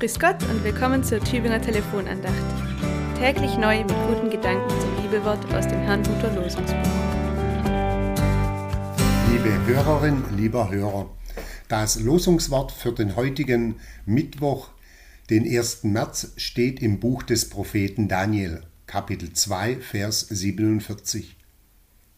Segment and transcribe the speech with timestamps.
[0.00, 2.34] Grüß Gott und willkommen zur Tübinger Telefonandacht.
[3.18, 6.90] Täglich neu mit guten Gedanken zum Bibelwort aus dem Herrnhuter Losungsbuch.
[9.30, 11.10] Liebe Hörerin, lieber Hörer,
[11.68, 14.70] das Losungswort für den heutigen Mittwoch,
[15.28, 15.84] den 1.
[15.84, 21.36] März, steht im Buch des Propheten Daniel, Kapitel 2, Vers 47.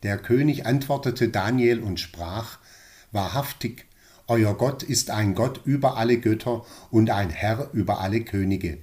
[0.05, 2.61] Der König antwortete Daniel und sprach,
[3.11, 3.87] Wahrhaftig,
[4.29, 8.79] euer Gott ist ein Gott über alle Götter und ein Herr über alle Könige.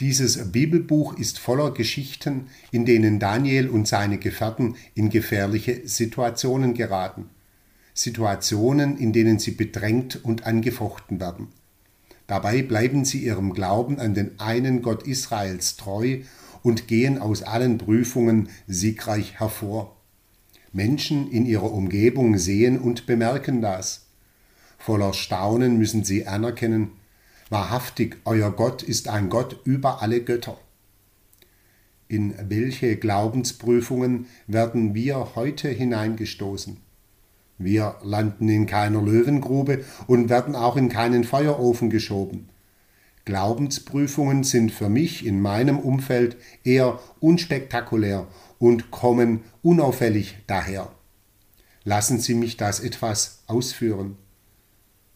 [0.00, 7.30] Dieses Bibelbuch ist voller Geschichten, in denen Daniel und seine Gefährten in gefährliche Situationen geraten.
[7.94, 11.48] Situationen, in denen sie bedrängt und angefochten werden.
[12.26, 16.18] Dabei bleiben sie ihrem Glauben an den einen Gott Israels treu
[16.62, 19.95] und gehen aus allen Prüfungen siegreich hervor.
[20.76, 24.08] Menschen in ihrer Umgebung sehen und bemerken das.
[24.76, 26.92] Voller Staunen müssen sie anerkennen,
[27.48, 30.58] wahrhaftig, euer Gott ist ein Gott über alle Götter.
[32.08, 36.76] In welche Glaubensprüfungen werden wir heute hineingestoßen?
[37.56, 42.50] Wir landen in keiner Löwengrube und werden auch in keinen Feuerofen geschoben.
[43.24, 50.90] Glaubensprüfungen sind für mich in meinem Umfeld eher unspektakulär und kommen unauffällig daher.
[51.84, 54.16] Lassen Sie mich das etwas ausführen.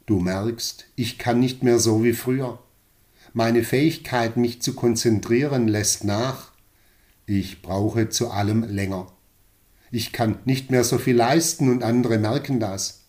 [0.06, 2.58] Du merkst, ich kann nicht mehr so wie früher.
[3.32, 6.50] Meine Fähigkeit, mich zu konzentrieren, lässt nach.
[7.26, 9.06] Ich brauche zu allem länger.
[9.92, 13.04] Ich kann nicht mehr so viel leisten und andere merken das.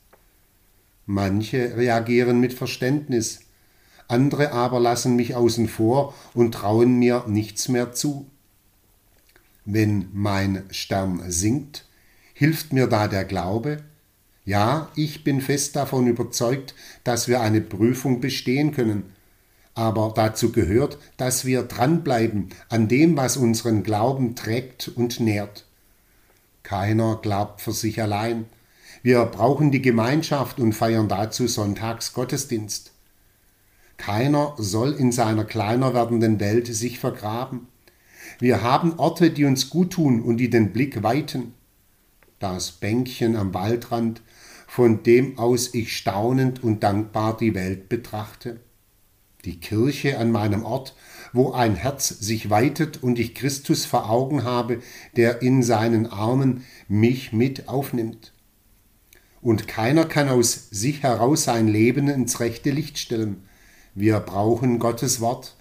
[1.06, 3.42] Manche reagieren mit Verständnis,
[4.08, 8.30] andere aber lassen mich außen vor und trauen mir nichts mehr zu.
[9.66, 11.86] Wenn mein Stern sinkt,
[12.34, 13.78] hilft mir da der Glaube?
[14.44, 19.04] Ja, ich bin fest davon überzeugt, dass wir eine Prüfung bestehen können.
[19.76, 25.66] Aber dazu gehört, dass wir dranbleiben an dem, was unseren Glauben trägt und nährt.
[26.64, 28.46] Keiner glaubt für sich allein.
[29.04, 32.92] Wir brauchen die Gemeinschaft und feiern dazu Sonntags Gottesdienst.
[33.98, 37.68] Keiner soll in seiner kleiner werdenden Welt sich vergraben.
[38.40, 41.54] Wir haben Orte, die uns gut tun und die den Blick weiten.
[42.40, 44.22] Das Bänkchen am Waldrand,
[44.68, 48.60] von dem aus ich staunend und dankbar die Welt betrachte.
[49.46, 50.96] Die Kirche an meinem Ort,
[51.34, 54.82] wo ein Herz sich weitet und ich Christus vor Augen habe,
[55.16, 58.34] der in seinen Armen mich mit aufnimmt.
[59.42, 63.44] Und keiner kann aus sich heraus sein Leben ins rechte Licht stellen.
[63.96, 65.56] Wir brauchen Gottes Wort,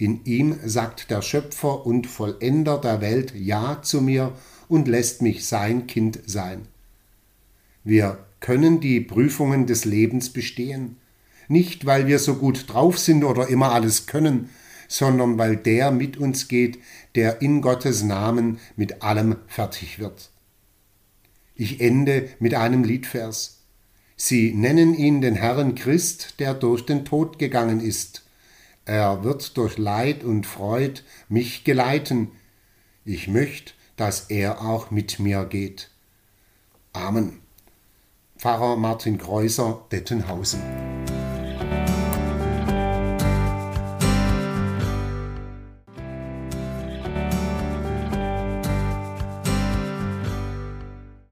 [0.00, 4.32] in ihm sagt der Schöpfer und Vollender der Welt Ja zu mir
[4.66, 6.66] und lässt mich sein Kind sein.
[7.84, 10.96] Wir können die Prüfungen des Lebens bestehen,
[11.48, 14.48] nicht weil wir so gut drauf sind oder immer alles können,
[14.88, 16.78] sondern weil der mit uns geht,
[17.14, 20.30] der in Gottes Namen mit allem fertig wird.
[21.54, 23.64] Ich ende mit einem Liedvers.
[24.16, 28.24] Sie nennen ihn den Herrn Christ, der durch den Tod gegangen ist.
[28.90, 32.32] Er wird durch Leid und Freud mich geleiten.
[33.04, 35.90] Ich möchte, dass er auch mit mir geht.
[36.92, 37.38] Amen.
[38.36, 40.89] Pfarrer Martin Kreuser, Dettenhausen.